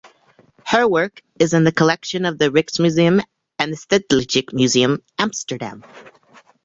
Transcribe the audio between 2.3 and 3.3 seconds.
the Rijksmuseum